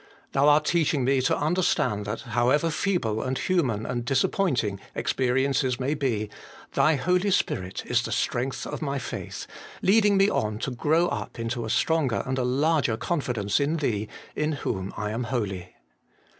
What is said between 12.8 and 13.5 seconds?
166 HOLY IN